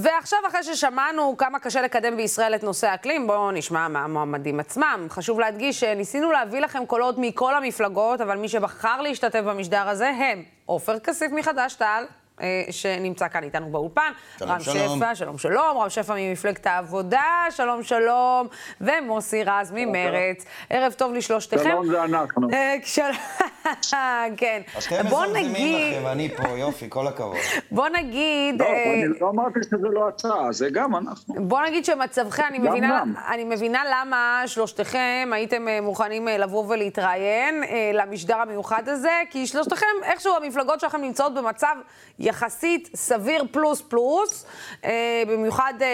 [0.00, 5.06] ועכשיו, אחרי ששמענו כמה קשה לקדם בישראל את נושא האקלים, בואו נשמע מהמועמדים עצמם.
[5.10, 10.42] חשוב להדגיש שניסינו להביא לכם קולות מכל המפלגות, אבל מי שבחר להשתתף במשדר הזה הם
[10.66, 12.04] עופר כסיף מחד"ש-תע"ל,
[12.70, 14.12] שנמצא כאן איתנו באולפן.
[14.38, 14.96] שלום, רם שלום.
[14.98, 18.46] שפע, שלום שלום, רם שפע ממפלגת העבודה, שלום שלום,
[18.80, 20.44] ומוסי רז ממרץ.
[20.70, 21.62] ערב טוב לשלושתכם.
[21.70, 22.48] שלום זה אנחנו.
[22.52, 23.12] אה, כשל-
[24.36, 24.62] כן.
[25.10, 27.36] בוא נגיד, לכם, ואני פה, יופי, כל הכבוד.
[27.70, 28.60] בוא נגיד...
[28.62, 31.34] לא, אה, אני לא אמרתי שזה לא הצעה, זה גם אנחנו.
[31.48, 33.02] בוא נגיד שמצבכם, אני מבינה.
[33.28, 39.46] אני מבינה למה שלושתכם הייתם אה, מוכנים אה, לבוא ולהתראיין אה, למשדר המיוחד הזה, כי
[39.46, 41.76] שלושתכם, איכשהו המפלגות שלכם נמצאות במצב
[42.22, 44.46] יחסית סביר פלוס פלוס,
[44.84, 45.86] אה, במיוחד אה,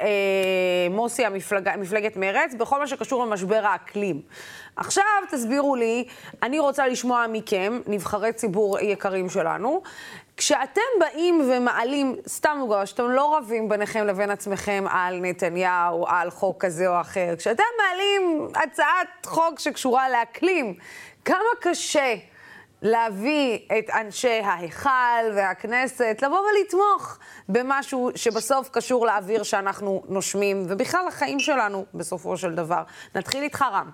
[0.00, 4.20] אה, מוסי, המפלגה, מפלגת מרצ, בכל מה שקשור למשבר האקלים.
[4.76, 6.04] עכשיו תסבירו לי,
[6.42, 9.82] אני רוצה לשמוע מכם, נבחרי ציבור יקרים שלנו,
[10.36, 16.64] כשאתם באים ומעלים, סתם דוגמא, שאתם לא רבים ביניכם לבין עצמכם על נתניהו, על חוק
[16.64, 20.74] כזה או אחר, כשאתם מעלים הצעת חוק שקשורה לאקלים,
[21.24, 22.14] כמה קשה
[22.82, 31.40] להביא את אנשי ההיכל והכנסת לבוא ולתמוך במשהו שבסוף קשור לאוויר שאנחנו נושמים, ובכלל לחיים
[31.40, 32.82] שלנו בסופו של דבר.
[33.14, 33.90] נתחיל איתך, רם.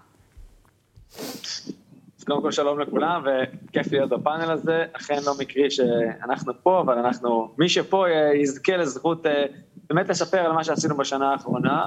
[2.26, 4.84] קודם כל שלום לכולם, וכיף להיות בפאנל הזה.
[4.92, 9.44] אכן לא מקרי שאנחנו פה, אבל אנחנו, מי שפה אה, יזכה לזכות אה,
[9.88, 11.86] באמת לספר על מה שעשינו בשנה האחרונה.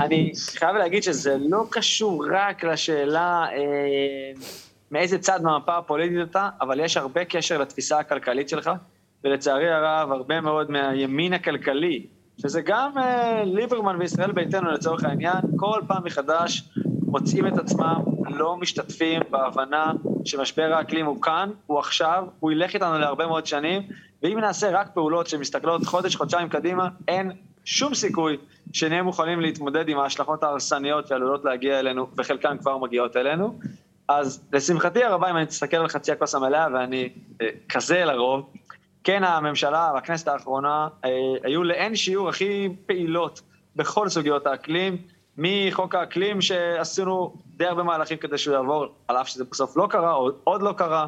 [0.00, 4.32] אני חייב להגיד שזה לא קשור רק לשאלה אה,
[4.90, 8.70] מאיזה צד מהמפה הפוליטית אתה, אבל יש הרבה קשר לתפיסה הכלכלית שלך,
[9.24, 12.06] ולצערי הרב, הרבה מאוד מהימין הכלכלי,
[12.40, 18.56] שזה גם אה, ליברמן וישראל ביתנו לצורך העניין, כל פעם מחדש מוצאים את עצמם לא
[18.56, 19.92] משתתפים בהבנה
[20.24, 23.82] שמשבר האקלים הוא כאן, הוא עכשיו, הוא ילך איתנו להרבה מאוד שנים,
[24.22, 27.32] ואם נעשה רק פעולות שמסתכלות חודש, חודשיים קדימה, אין
[27.64, 28.36] שום סיכוי
[28.72, 33.58] שנהיה מוכנים להתמודד עם ההשלכות ההרסניות שעלולות להגיע אלינו, וחלקן כבר מגיעות אלינו.
[34.10, 37.08] אז לשמחתי הרבה, אם אני תסתכל על חצי הכוס המלאה, ואני
[37.42, 38.50] אה, כזה לרוב,
[39.04, 41.10] כן הממשלה והכנסת האחרונה אה,
[41.42, 43.40] היו לאין שיעור הכי פעילות
[43.76, 44.96] בכל סוגיות האקלים,
[45.38, 50.14] מחוק האקלים שעשינו די הרבה מהלכים כדי שהוא יעבור, על אף שזה בסוף לא קרה,
[50.14, 51.06] או עוד לא קרה,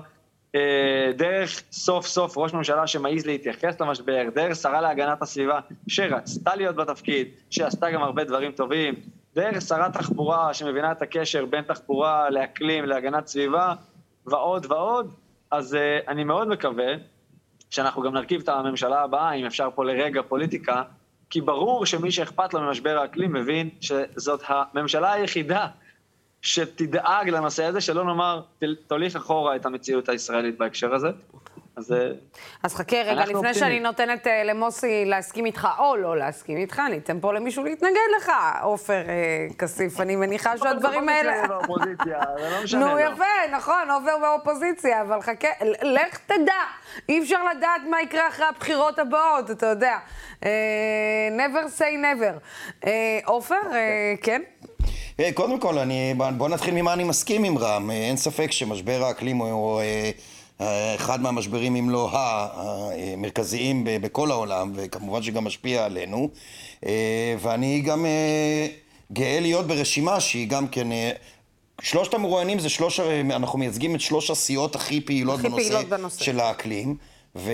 [0.54, 6.76] אה, דרך סוף סוף ראש ממשלה שמעז להתייחס למשבר, דרך שרה להגנת הסביבה שרצתה להיות
[6.76, 8.94] בתפקיד, שעשתה גם הרבה דברים טובים,
[9.34, 13.74] דרך שרת תחבורה שמבינה את הקשר בין תחבורה לאקלים, להגנת סביבה,
[14.26, 15.14] ועוד ועוד.
[15.50, 16.92] אז אה, אני מאוד מקווה
[17.70, 20.82] שאנחנו גם נרכיב את הממשלה הבאה, אם אפשר פה לרגע פוליטיקה,
[21.30, 25.66] כי ברור שמי שאכפת לו ממשבר האקלים מבין שזאת הממשלה היחידה
[26.42, 28.42] שתדאג לנושא הזה, שלא נאמר,
[28.86, 31.08] תוליך אחורה את המציאות הישראלית בהקשר הזה.
[31.76, 31.94] אז
[32.62, 33.82] אז חכה רגע, לפני שאני אופטימיים.
[33.82, 38.32] נותנת אה, למוסי להסכים איתך או לא להסכים איתך, אני אתן פה למישהו להתנגד לך,
[38.62, 40.00] עופר אה, כסיף.
[40.00, 41.42] אני מניחה שהדברים האלה...
[41.48, 41.60] לא.
[42.72, 42.98] נו לו.
[42.98, 45.48] יפה, נכון, עובר באופוזיציה, אבל חכה,
[45.82, 46.62] לך תדע.
[47.08, 49.98] אי אפשר לדעת מה יקרה אחרי הבחירות הבאות, אתה יודע.
[50.44, 52.86] אה, never say never.
[53.24, 54.42] עופר, אה, כן?
[55.34, 57.90] קודם כל, אני, בוא נתחיל ממה אני מסכים עם רם.
[57.90, 59.80] אין ספק שמשבר האקלים הוא
[60.94, 66.28] אחד מהמשברים, אם לא המרכזיים בכל העולם, וכמובן שגם משפיע עלינו.
[66.86, 68.66] אה, ואני גם אה,
[69.12, 70.92] גאה להיות ברשימה שהיא גם כן...
[70.92, 71.10] אה,
[71.82, 76.24] שלושת המרואיינים זה שלוש, אנחנו מייצגים את שלוש הסיעות הכי פעילות הכי בנושא, פעילות בנושא.
[76.24, 76.96] של האקלים,
[77.36, 77.52] ו,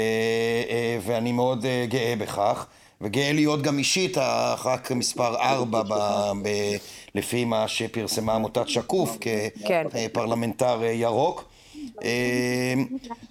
[1.03, 2.67] ואני מאוד אה, גאה בכך,
[3.01, 5.95] וגאה להיות גם אישית הח"כ מספר ארבע ב,
[6.43, 6.49] ב,
[7.15, 9.87] לפי מה שפרסמה עמותת שקוף כן.
[9.93, 11.45] כפרלמנטר ירוק.
[12.03, 12.75] אה,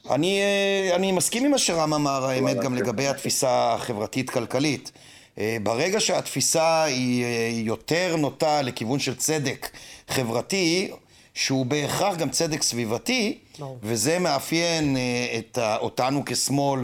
[0.09, 4.91] אני, אה, אני מסכים עם מה שרם אמר, האמת, גם לגבי התפיסה החברתית-כלכלית.
[5.38, 7.25] אה, ברגע שהתפיסה היא
[7.66, 9.69] יותר נוטה לכיוון של צדק
[10.07, 10.91] חברתי,
[11.34, 13.38] שהוא בהכרח גם צדק סביבתי.
[13.84, 14.97] וזה מאפיין
[15.38, 16.79] את אותנו כשמאל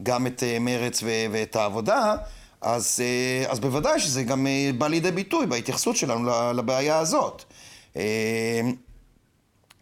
[0.00, 2.16] וגם את מרץ ואת העבודה,
[2.60, 3.00] אז,
[3.48, 4.46] אז בוודאי שזה גם
[4.78, 7.44] בא לידי ביטוי בהתייחסות שלנו לבעיה הזאת.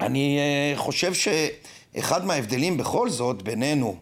[0.00, 3.96] אני אה, חושב שאחד מההבדלים בכל זאת בינינו,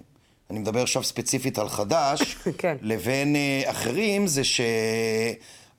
[0.50, 2.76] אני מדבר עכשיו ספציפית על חד"ש, כן.
[2.80, 4.42] לבין אה, אחרים, זה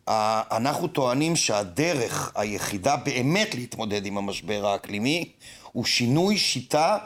[0.07, 5.31] שאנחנו טוענים שהדרך היחידה באמת להתמודד עם המשבר האקלימי
[5.71, 6.97] הוא שינוי שיטה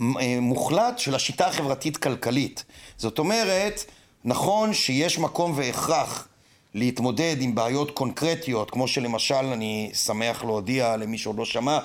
[0.00, 2.64] אה, מוחלט של השיטה החברתית-כלכלית.
[2.96, 3.84] זאת אומרת,
[4.24, 6.28] נכון שיש מקום והכרח
[6.74, 11.78] להתמודד עם בעיות קונקרטיות, כמו שלמשל, אני שמח להודיע למי שעוד לא שמע,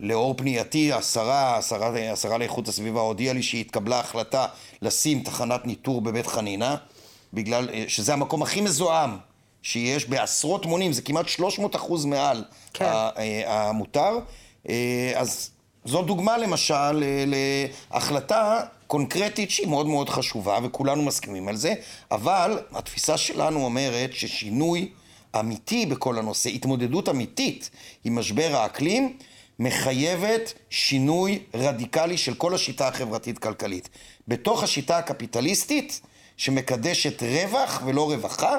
[0.00, 4.46] לאור פנייתי, השרה, השרה, השרה לאיכות הסביבה הודיעה לי שהתקבלה החלטה
[4.82, 6.76] לשים תחנת ניטור בבית חנינה,
[7.32, 9.18] בגלל שזה המקום הכי מזוהם
[9.62, 12.90] שיש בעשרות מונים, זה כמעט 300 אחוז מעל כן.
[13.46, 14.18] המותר.
[15.14, 15.50] אז
[15.84, 21.74] זו דוגמה למשל להחלטה קונקרטית שהיא מאוד מאוד חשובה וכולנו מסכימים על זה,
[22.10, 24.88] אבל התפיסה שלנו אומרת ששינוי
[25.40, 27.70] אמיתי בכל הנושא, התמודדות אמיתית
[28.04, 29.16] עם משבר האקלים,
[29.58, 33.88] מחייבת שינוי רדיקלי של כל השיטה החברתית-כלכלית.
[34.28, 36.00] בתוך השיטה הקפיטליסטית,
[36.36, 38.58] שמקדשת רווח ולא רווחה,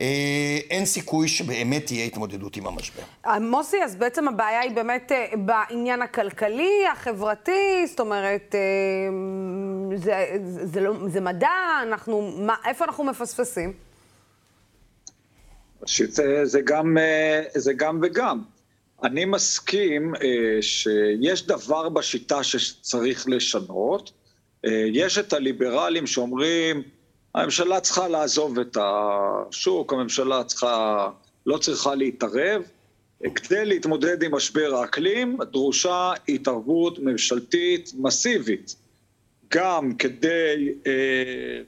[0.00, 3.02] אה, אין סיכוי שבאמת תהיה התמודדות עם המשבר.
[3.26, 8.54] אה, מוסי, אז בעצם הבעיה היא באמת אה, בעניין הכלכלי, החברתי, זאת אומרת,
[9.96, 11.48] זה, זה, זה, לא, זה מדע,
[11.82, 13.87] אנחנו, מה, איפה אנחנו מפספסים?
[15.86, 16.96] שזה, זה, גם,
[17.54, 18.42] זה גם וגם.
[19.02, 20.12] אני מסכים
[20.60, 24.12] שיש דבר בשיטה שצריך לשנות.
[24.92, 26.82] יש את הליברלים שאומרים,
[27.34, 31.08] הממשלה צריכה לעזוב את השוק, הממשלה צריכה,
[31.46, 32.62] לא צריכה להתערב.
[33.34, 38.76] כדי להתמודד עם משבר האקלים דרושה התערבות ממשלתית מסיבית,
[39.54, 40.92] גם כדי אה,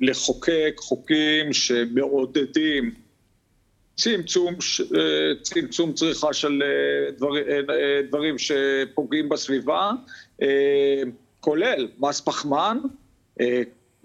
[0.01, 2.95] לחוקק חוקים שמעודדים
[4.01, 4.55] צמצום,
[4.97, 9.91] אה, צמצום צריכה של אה, דבר, אה, דברים שפוגעים בסביבה,
[11.41, 12.79] כולל מס פחמן,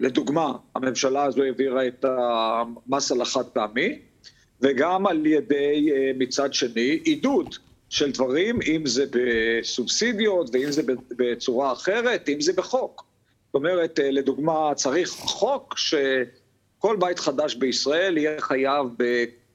[0.00, 3.98] לדוגמה, הממשלה הזו העבירה את המס על החד פעמי,
[4.60, 7.54] וגם על ידי, מצד שני, עידוד
[7.88, 10.82] של דברים, אם זה בסובסידיות ואם זה
[11.16, 13.04] בצורה אחרת, אם זה בחוק.
[13.46, 19.45] זאת אומרת, לדוגמה, צריך חוק שכל בית חדש בישראל יהיה חייב בקולטן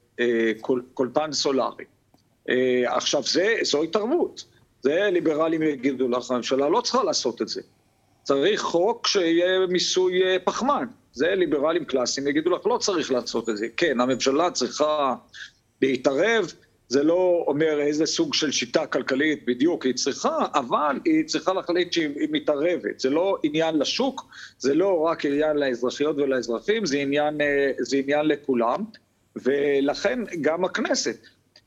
[1.18, 1.84] אה, סולארי.
[2.86, 4.44] עכשיו, זה, זו התערבות.
[4.82, 7.60] זה ליברלים יגידו לך, הממשלה לא צריכה לעשות את זה.
[8.22, 10.86] צריך חוק שיהיה מיסוי אה, פחמן.
[11.12, 13.66] זה ליברלים קלאסיים יגידו לך, לא צריך לעשות את זה.
[13.76, 15.14] כן, הממשלה צריכה
[15.82, 16.52] להתערב,
[16.88, 21.92] זה לא אומר איזה סוג של שיטה כלכלית בדיוק היא צריכה, אבל היא צריכה להחליט
[21.92, 23.00] שהיא מתערבת.
[23.00, 24.26] זה לא עניין לשוק,
[24.58, 28.84] זה לא רק עניין לאזרחיות ולאזרחים, זה עניין, אה, זה עניין לכולם,
[29.36, 31.16] ולכן גם הכנסת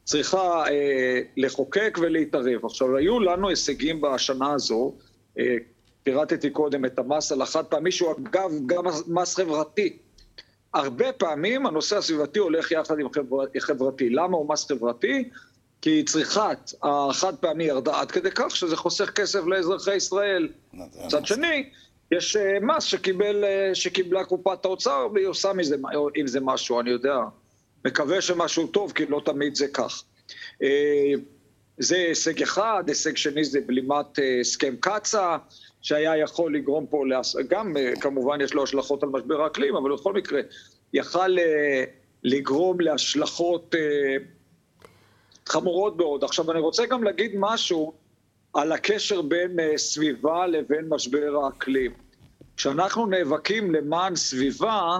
[0.03, 2.65] צריכה אה, לחוקק ולהתערב.
[2.65, 4.94] עכשיו, היו לנו הישגים בשנה הזו,
[5.39, 5.56] אה,
[6.03, 9.97] פירטתי קודם את המס על החד פעמי, שהוא אגב גם מס חברתי.
[10.73, 13.38] הרבה פעמים הנושא הסביבתי הולך יחד עם חבר...
[13.59, 14.09] חברתי.
[14.09, 15.29] למה הוא מס חברתי?
[15.81, 20.47] כי צריכת החד פעמי ירדה עד כדי כך שזה חוסך כסף לאזרחי ישראל.
[20.73, 21.69] מצד שני,
[22.12, 25.75] יש אה, מס שקיבל, אה, שקיבלה קופת האוצר והיא עושה מזה,
[26.15, 27.17] עם זה משהו, אני יודע.
[27.85, 30.03] מקווה שמשהו טוב, כי לא תמיד זה כך.
[30.63, 31.13] אה,
[31.77, 35.37] זה הישג אחד, הישג שני זה בלימת הסכם קצ"א.
[35.85, 37.35] שהיה יכול לגרום פה, להס...
[37.49, 40.41] גם אה, כמובן יש לו השלכות על משבר האקלים, אבל בכל מקרה,
[40.93, 41.83] יכל אה,
[42.23, 44.15] לגרום להשלכות אה,
[45.45, 46.23] חמורות מאוד.
[46.23, 47.93] עכשיו, אני רוצה גם להגיד משהו
[48.53, 51.93] על הקשר בין סביבה לבין משבר האקלים.
[52.57, 54.99] כשאנחנו נאבקים למען סביבה,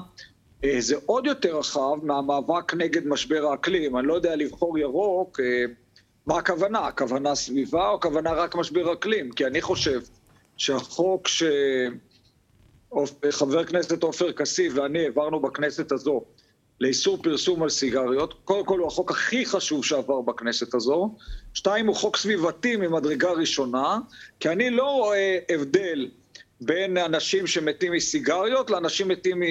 [0.79, 3.97] זה עוד יותר רחב מהמאבק נגד משבר האקלים.
[3.97, 5.39] אני לא יודע לבחור ירוק,
[6.25, 6.79] מה הכוונה?
[6.79, 9.31] הכוונה סביבה או הכוונה רק משבר אקלים?
[9.31, 10.01] כי אני חושב
[10.57, 11.27] שהחוק
[12.97, 16.21] שחבר הכנסת עופר כסיף ואני העברנו בכנסת הזו
[16.79, 21.15] לאיסור פרסום על סיגריות, קודם כל הוא החוק הכי חשוב שעבר בכנסת הזו,
[21.53, 23.98] שתיים הוא חוק סביבתי ממדרגה ראשונה,
[24.39, 26.10] כי אני לא רואה הבדל
[26.62, 29.43] בין אנשים שמתים מסיגריות לאנשים מתים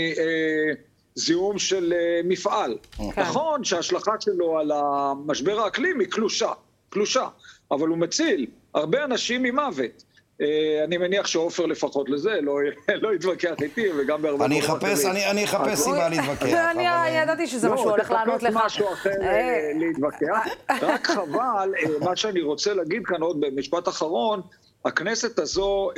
[1.19, 2.79] מזיהום של אה, מפעל.
[2.97, 3.21] כן.
[3.21, 6.53] נכון שההשלכה שלו על המשבר האקלים היא קלושה,
[6.89, 7.29] קלושה,
[7.71, 10.05] אבל הוא מציל הרבה אנשים ממוות.
[10.41, 12.59] אה, אני מניח שעופר לפחות לזה, לא,
[13.03, 14.45] לא יתווכח איתי, וגם בהרבה...
[14.45, 16.43] אני אחפש, אני, אני אחפש סיבה להתווכח.
[16.47, 18.55] אני אה, ידעתי שזה מה שהוא הולך לענות לך.
[18.55, 20.47] לא, תחפש משהו אחר אה, להתווכח.
[20.83, 24.41] רק חבל, מה שאני רוצה להגיד כאן עוד במשפט אחרון,
[24.85, 25.91] הכנסת הזו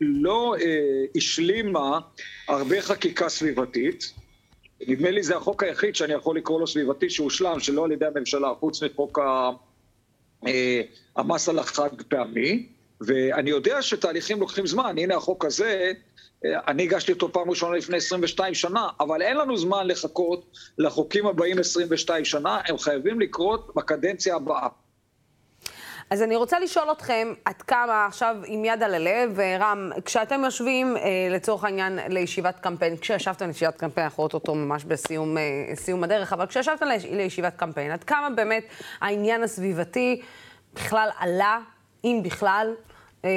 [0.00, 0.54] לא
[1.16, 1.98] השלימה
[2.48, 4.12] הרבה חקיקה סביבתית.
[4.88, 8.48] נדמה לי זה החוק היחיד שאני יכול לקרוא לו סביבתי שהושלם, שלא על ידי הממשלה,
[8.60, 9.18] חוץ מחוק
[11.16, 12.66] המס על החד פעמי.
[13.00, 15.92] ואני יודע שתהליכים לוקחים זמן, הנה החוק הזה,
[16.44, 21.58] אני הגשתי אותו פעם ראשונה לפני 22 שנה, אבל אין לנו זמן לחכות לחוקים הבאים
[21.58, 24.68] 22 שנה, הם חייבים לקרות בקדנציה הבאה.
[26.10, 30.96] אז אני רוצה לשאול אתכם, עד כמה עכשיו עם יד על הלב, רם, כשאתם יושבים
[30.96, 36.32] אה, לצורך העניין לישיבת קמפיין, כשישבתם לישיבת קמפיין, אנחנו רואות אותו ממש בסיום אה, הדרך,
[36.32, 38.64] אבל כשישבתם לישיבת קמפיין, עד כמה באמת
[39.00, 40.22] העניין הסביבתי
[40.74, 41.58] בכלל עלה
[42.04, 42.74] אם בכלל,
[43.24, 43.30] אה,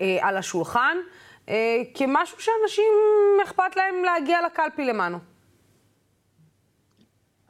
[0.00, 0.96] אה, על השולחן,
[1.48, 2.92] אה, כמשהו שאנשים
[3.44, 5.18] אכפת להם להגיע לקלפי למענו.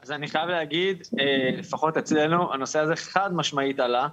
[0.02, 4.09] אז אני חייב להגיד, אה, לפחות אצלנו, הנושא הזה חד משמעית עלה.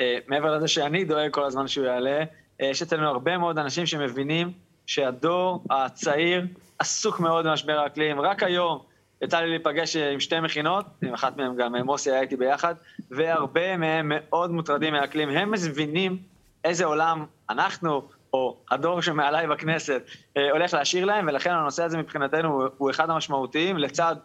[0.00, 2.24] אה, מעבר לזה שאני דואג כל הזמן שהוא יעלה,
[2.60, 4.52] אה, יש אצלנו הרבה מאוד אנשים שמבינים
[4.86, 6.46] שהדור הצעיר
[6.78, 8.20] עסוק מאוד במשבר האקלים.
[8.20, 8.78] רק היום
[9.22, 12.74] יצא לי להיפגש עם שתי מכינות, עם אחת מהן גם מוסי היה איתי ביחד,
[13.10, 15.28] והרבה מהם מאוד מוטרדים מהאקלים.
[15.28, 16.18] הם מבינים
[16.64, 20.02] איזה עולם אנחנו, או הדור שמעליי בכנסת,
[20.52, 24.16] הולך להשאיר להם, ולכן הנושא הזה מבחינתנו הוא אחד המשמעותיים, לצד...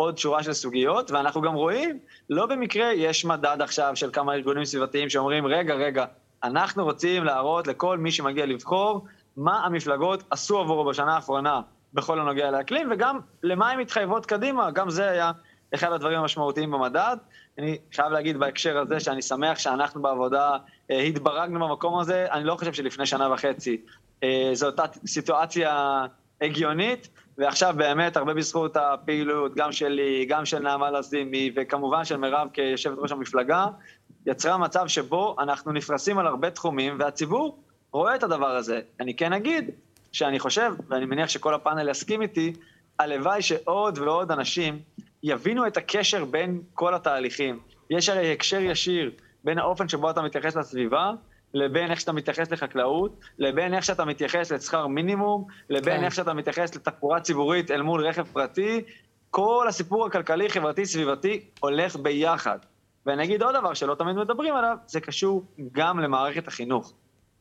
[0.00, 1.98] עוד שורה של סוגיות, ואנחנו גם רואים,
[2.30, 6.04] לא במקרה יש מדד עכשיו של כמה ארגונים סביבתיים שאומרים, רגע, רגע,
[6.44, 11.60] אנחנו רוצים להראות לכל מי שמגיע לבחור, מה המפלגות עשו עבורו בשנה האחרונה
[11.94, 15.32] בכל הנוגע לאקלים, וגם למה הן מתחייבות קדימה, גם זה היה
[15.74, 17.16] אחד הדברים המשמעותיים במדד.
[17.58, 20.56] אני חייב להגיד בהקשר הזה שאני שמח שאנחנו בעבודה
[20.90, 23.80] אה, התברגנו במקום הזה, אני לא חושב שלפני שנה וחצי
[24.22, 26.04] אה, זו אותה סיטואציה
[26.40, 32.48] הגיונית, ועכשיו באמת, הרבה בזכות הפעילות, גם שלי, גם של נעמה לזימי, וכמובן של מירב
[32.52, 33.66] כיושבת ראש המפלגה,
[34.26, 37.58] יצרה מצב שבו אנחנו נפרסים על הרבה תחומים, והציבור
[37.92, 38.80] רואה את הדבר הזה.
[39.00, 39.70] אני כן אגיד
[40.12, 42.52] שאני חושב, ואני מניח שכל הפאנל יסכים איתי,
[42.98, 44.78] הלוואי שעוד ועוד אנשים
[45.22, 47.58] יבינו את הקשר בין כל התהליכים.
[47.90, 49.10] יש הרי הקשר ישיר
[49.44, 51.12] בין האופן שבו אתה מתייחס לסביבה,
[51.54, 56.04] לבין איך שאתה מתייחס לחקלאות, לבין איך שאתה מתייחס לשכר מינימום, לבין כן.
[56.04, 58.82] איך שאתה מתייחס לתחבורה ציבורית אל מול רכב פרטי.
[59.30, 62.58] כל הסיפור הכלכלי, חברתי, סביבתי, הולך ביחד.
[63.06, 66.92] ואני אגיד עוד דבר שלא תמיד מדברים עליו, זה קשור גם למערכת החינוך.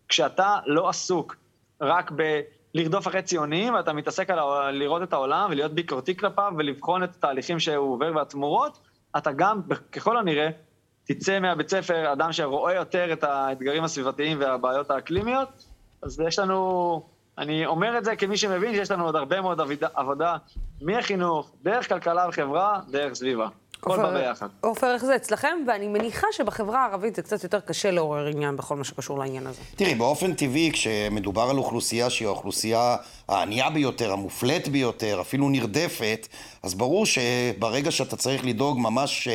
[0.07, 1.35] כשאתה לא עסוק
[1.81, 2.41] רק ב...
[2.73, 4.39] לרדוף אחרי ציונים, ואתה מתעסק על
[4.71, 8.79] לראות את העולם ולהיות ביקורתי כלפיו ולבחון את התהליכים שהוא עובר והתמורות,
[9.17, 9.61] אתה גם,
[9.91, 10.49] ככל הנראה,
[11.11, 15.49] תצא מהבית ספר אדם שרואה יותר את האתגרים הסביבתיים והבעיות האקלימיות,
[16.01, 17.01] אז יש לנו,
[17.37, 19.61] אני אומר את זה כמי שמבין שיש לנו עוד הרבה מאוד
[19.93, 20.37] עבודה
[20.81, 23.47] מהחינוך, דרך כלכלה וחברה, דרך סביבה.
[23.79, 24.47] הכל בא ביחד.
[24.61, 25.57] עופר, איך זה אצלכם?
[25.67, 29.61] ואני מניחה שבחברה הערבית זה קצת יותר קשה לעורר עניין בכל מה שקשור לעניין הזה.
[29.75, 32.95] תראי, באופן טבעי, כשמדובר על אוכלוסייה שהיא האוכלוסייה
[33.27, 36.27] הענייה ביותר, המופלית ביותר, אפילו נרדפת,
[36.63, 39.27] אז ברור שברגע שאתה צריך לדאוג ממש,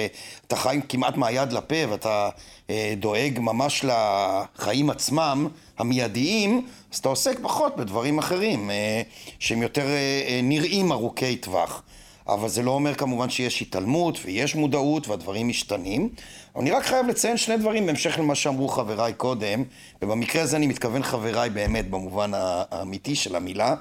[0.47, 2.29] אתה חי כמעט מהיד לפה ואתה
[2.71, 5.49] אה, דואג ממש לחיים עצמם,
[5.79, 9.03] המיידיים, אז אתה עוסק פחות בדברים אחרים, אה,
[9.39, 11.83] שהם יותר אה, נראים ארוכי טווח.
[12.29, 16.09] אבל זה לא אומר כמובן שיש התעלמות ויש מודעות והדברים משתנים.
[16.57, 19.63] אני רק חייב לציין שני דברים בהמשך למה שאמרו חבריי קודם,
[20.03, 23.75] ובמקרה הזה אני מתכוון חבריי באמת במובן האמיתי של המילה,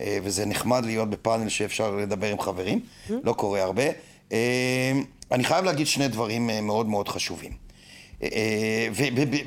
[0.00, 2.80] אה, וזה נחמד להיות בפאנל שאפשר לדבר עם חברים,
[3.10, 3.84] לא קורה הרבה.
[4.32, 4.92] אה,
[5.32, 7.52] אני חייב להגיד שני דברים אה, מאוד מאוד חשובים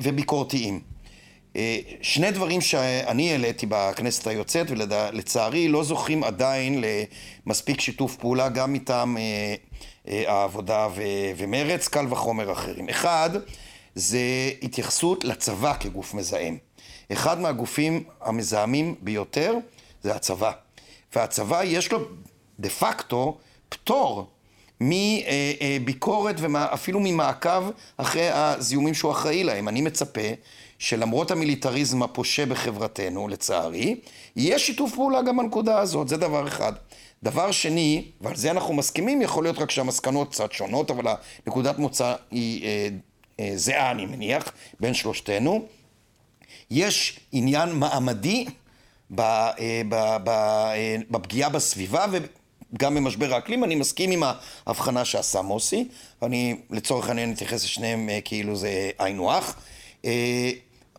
[0.02, 0.93] וביקורתיים.
[1.56, 6.84] אה, שני דברים שאני העליתי בכנסת היוצאת ולצערי לא זוכים עדיין
[7.46, 9.54] למספיק שיתוף פעולה גם מטעם אה,
[10.08, 10.88] אה, העבודה
[11.36, 12.88] ומרץ, קל וחומר אחרים.
[12.88, 13.30] אחד,
[13.94, 16.56] זה התייחסות לצבא כגוף מזהם.
[17.12, 19.54] אחד מהגופים המזהמים ביותר
[20.02, 20.52] זה הצבא.
[21.16, 21.98] והצבא יש לו
[22.58, 24.26] דה פקטו פטור
[24.80, 29.68] מביקורת ואפילו ממעקב אחרי הזיהומים שהוא אחראי להם.
[29.68, 30.20] אני מצפה
[30.84, 33.96] שלמרות המיליטריזם הפושה בחברתנו, לצערי,
[34.36, 36.72] יש שיתוף פעולה גם בנקודה הזאת, זה דבר אחד.
[37.22, 41.14] דבר שני, ועל זה אנחנו מסכימים, יכול להיות רק שהמסקנות קצת שונות, אבל
[41.46, 42.88] הנקודת מוצא היא אה,
[43.40, 45.66] אה, זהה, אני מניח, בין שלושתנו.
[46.70, 48.46] יש עניין מעמדי
[49.18, 49.82] אה, אה,
[51.10, 53.64] בפגיעה בסביבה וגם במשבר האקלים.
[53.64, 54.22] אני מסכים עם
[54.66, 55.88] ההבחנה שעשה מוסי,
[56.22, 59.56] ואני לצורך העניין אתייחס לשניהם אה, כאילו זה היינו הך.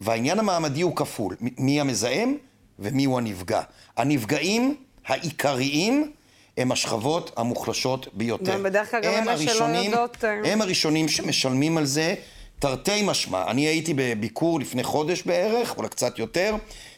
[0.01, 2.37] והעניין המעמדי הוא כפול, מי המזהם
[2.79, 3.61] ומי הוא הנפגע.
[3.97, 4.75] הנפגעים
[5.05, 6.11] העיקריים
[6.57, 8.53] הם השכבות המוחלשות ביותר.
[8.53, 10.23] גם בדרך כלל גם אלה שלא יודעות...
[10.23, 12.15] אה, הם הראשונים שמשלמים על זה
[12.59, 13.43] תרתי משמע.
[13.47, 16.55] אני הייתי בביקור לפני חודש בערך, אולי קצת יותר,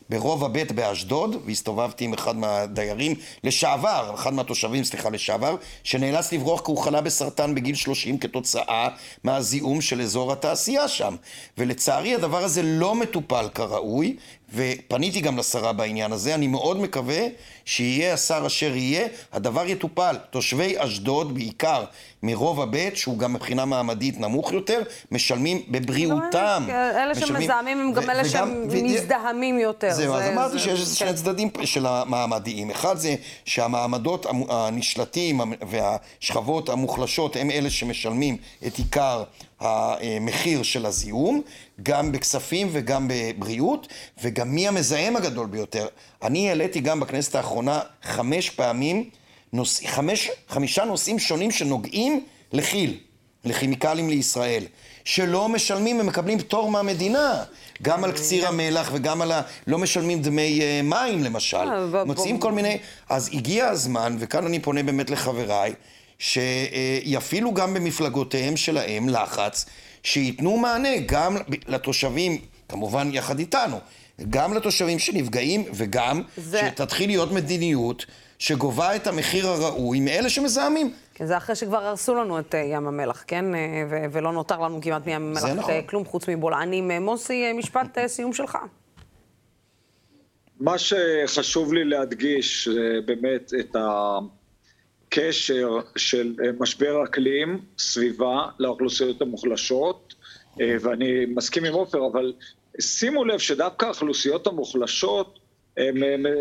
[0.10, 6.72] ברובע ב' באשדוד, והסתובבתי עם אחד מהדיירים לשעבר, אחד מהתושבים, סליחה, לשעבר, שנאלץ לברוח כי
[6.72, 8.88] הוא חלה בסרטן בגיל 30 כתוצאה
[9.24, 11.16] מהזיהום של אזור התעשייה שם.
[11.58, 14.16] ולצערי הדבר הזה לא מטופל כראוי,
[14.54, 17.20] ופניתי גם לשרה בעניין הזה, אני מאוד מקווה
[17.66, 20.16] שיהיה השר אשר יהיה, הדבר יטופל.
[20.30, 21.84] תושבי אשדוד בעיקר
[22.24, 26.64] מרובע ב', שהוא גם מבחינה מעמדית נמוך יותר, משלמים בבריאותם.
[26.70, 29.94] אלה שמזהמים הם גם אלה שמזדהמים יותר.
[29.94, 31.06] זהו, אז אמרתי שיש איזה כן.
[31.06, 32.72] שני צדדים של המעמדיים.
[32.72, 38.38] אחד זה שהמעמדות המ- הנשלטים והשכבות המוחלשות הם אלה שמשלמים
[38.68, 39.24] את עיקר
[39.60, 41.42] המחיר של הזיהום,
[41.84, 43.88] גם בכספים וגם בבריאות,
[44.24, 45.88] וגם מי המזהם הגדול ביותר.
[46.24, 49.10] אני העליתי גם בכנסת האחרונה חמש פעמים,
[49.54, 49.86] נוש...
[49.86, 52.94] חמש, חמישה נושאים שונים שנוגעים לכי"ל,
[53.46, 54.64] לכימיקלים לישראל.
[55.04, 57.44] שלא משלמים ומקבלים פטור מהמדינה,
[57.82, 59.42] גם על קציר המלח וגם על ה...
[59.68, 61.58] לא משלמים דמי אה, מים למשל.
[61.58, 62.78] אה, מוצאים ב- כל מיני...
[63.10, 65.74] אז הגיע הזמן, וכאן אני פונה באמת לחבריי,
[66.20, 69.66] שיפעילו גם במפלגותיהם שלהם לחץ,
[70.04, 72.38] שייתנו מענה גם לתושבים,
[72.70, 73.78] כמובן יחד איתנו,
[74.30, 78.06] גם לתושבים שנפגעים וגם זה- שתתחיל להיות מדיניות
[78.40, 80.94] שגובה את המחיר הראוי מאלה שמזהמים.
[81.14, 83.56] כן, זה אחרי שכבר הרסו לנו את אה, ים המלח, כן?
[83.56, 83.60] אה,
[83.90, 85.72] ו- ולא נותר לנו כמעט מים המלח נכון.
[85.74, 86.92] אה, כלום חוץ מבולענים.
[86.92, 88.58] מוסי, משפט סיום שלך.
[90.60, 93.76] מה שחשוב לי להדגיש זה באמת את
[95.18, 100.14] הקשר של אה, משבר אקלים, סביבה, לאוכלוסיות המוחלשות,
[100.62, 102.34] אה, ואני מסכים עם עופר, אבל
[102.82, 105.40] שימו לב שדווקא האוכלוסיות המוחלשות
[105.78, 106.32] הן אה,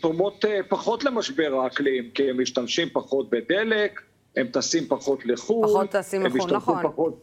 [0.00, 4.00] תורמות פחות למשבר האקלים, כי הם משתמשים פחות בדלק,
[4.36, 6.82] הם טסים פחות לחו"ל, פחות טסים לחו"ל, נכון.
[6.82, 7.22] פחות-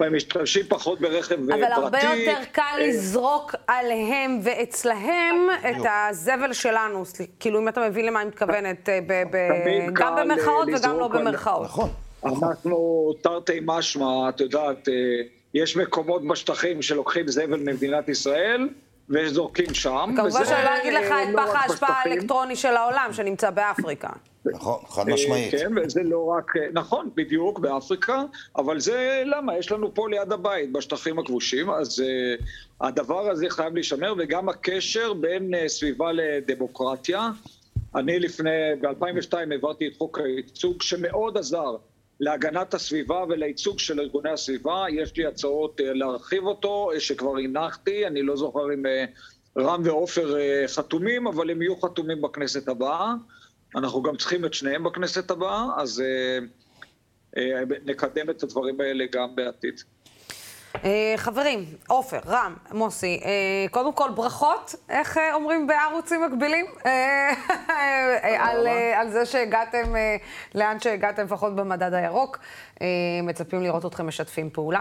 [0.00, 1.64] הם משתמשים פחות ברכב אה, פרטי.
[1.64, 7.02] אבל הרבה יותר קל אה, לזרוק עליהם ואצלהם את הזבל שלנו.
[7.40, 8.98] כאילו, אם אתה מבין למה אני מתכוונת, אה,
[9.92, 11.64] גם במרכאות וגם לא במרכאות.
[11.64, 11.90] נכון.
[12.24, 14.88] אנחנו תרתי משמע, את יודעת,
[15.54, 18.68] יש מקומות בשטחים שלוקחים זבל ממדינת ישראל
[19.10, 20.14] וזורקים שם.
[20.16, 21.86] כמובן שאני לא אגיד לך את לא פח האשפה.
[21.86, 24.08] האלקטרוני של העולם שנמצא באפריקה.
[24.46, 25.50] נכון, חד אה, משמעית.
[25.50, 28.22] כן, וזה לא רק, אה, נכון, בדיוק, באפריקה,
[28.56, 29.58] אבל זה למה?
[29.58, 32.44] יש לנו פה ליד הבית, בשטחים הכבושים, אז uh,
[32.80, 37.30] הדבר הזה חייב להישמר, וגם הקשר בין uh, סביבה לדמוקרטיה.
[37.94, 41.76] אני לפני, ב-2002 העברתי את חוק הייצוג, שמאוד עזר
[42.20, 44.84] להגנת הסביבה ולייצוג של ארגוני הסביבה.
[44.90, 49.82] יש לי הצעות uh, להרחיב אותו, uh, שכבר הנחתי, אני לא זוכר אם uh, רם
[49.84, 53.14] ועופר uh, חתומים, אבל הם יהיו חתומים בכנסת הבאה.
[53.76, 56.38] אנחנו גם צריכים את שניהם בכנסת הבאה, אז אה,
[57.36, 59.80] אה, נקדם את הדברים האלה גם בעתיד.
[60.84, 66.66] אה, חברים, עופר, רם, מוסי, אה, קודם כל ברכות, איך אה, אומרים בערוצים מקבילים?
[68.38, 69.94] על, על זה שהגעתם
[70.54, 72.38] לאן שהגעתם, לפחות במדד הירוק.
[73.22, 74.80] מצפים לראות אתכם משתפים פעולה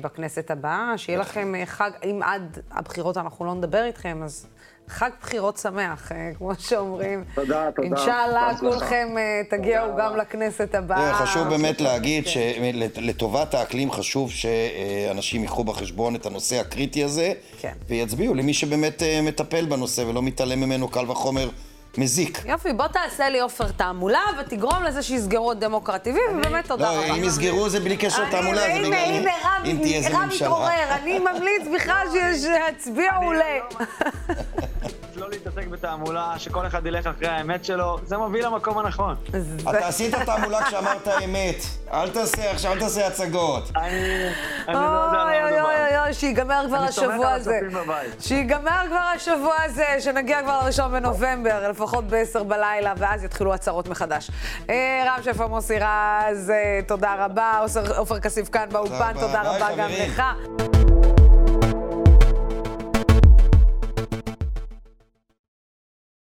[0.00, 0.94] בכנסת הבאה.
[0.96, 4.46] שיהיה לכם אה, חג, אם עד הבחירות אנחנו לא נדבר איתכם, אז
[4.88, 7.24] חג בחירות שמח, אה, כמו שאומרים.
[7.34, 7.88] תודה, תודה.
[7.88, 8.50] אינשאללה.
[8.60, 11.14] כולכם אה, תגיעו גם לכנסת הבאה.
[11.14, 12.30] חשוב באמת להגיד כן.
[12.94, 17.72] שלטובת האקלים חשוב שאנשים ייקחו בחשבון את הנושא הקריטי הזה כן.
[17.88, 21.48] ויצביעו למי שבאמת אה, מטפל בנושא ולא מתעלם ממנו קל וחומר
[21.98, 22.42] מזיק.
[22.44, 26.98] יופי, בוא תעשה לי עופר תעמולה ותגרום לזה שיסגרו את דמוקרט TV, ובאמת תודה לא,
[26.98, 27.14] רבה.
[27.14, 30.24] אם יסגרו זה בלי קשר תעמולה, זה הנה, בגלל הנה, רם, אם תהיה איזה רם
[30.24, 30.48] ממשלה.
[30.48, 32.06] מתעורר, אני ממליץ בכלל
[32.40, 33.42] שיצביעו ל...
[35.22, 39.14] לא להתעסק בתעמולה, שכל אחד ילך אחרי האמת שלו, זה מוביל למקום הנכון.
[39.70, 41.56] אתה עשית תעמולה כשאמרת אמת.
[41.92, 43.70] אל תעשה עכשיו, אל תעשה הצגות.
[43.76, 43.92] אני
[44.68, 45.70] אני לא יודע אוי על מה אוי מדובר.
[45.88, 47.60] אוי אוי, שיגמר כבר השבוע הזה.
[48.20, 54.30] שיגמר כבר השבוע הזה, שנגיע כבר לראשון בנובמבר, לפחות ב-10 בלילה, ואז יתחילו הצהרות מחדש.
[54.70, 57.60] אה, רם שפע מוסי רז, אה, תודה רבה.
[57.96, 59.12] עופר- כסיף כאן באולפן.
[59.20, 59.88] תודה רבה גם.
[59.90, 60.22] לך.